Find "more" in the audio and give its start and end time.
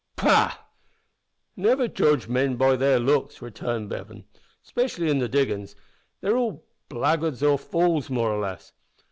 8.09-8.31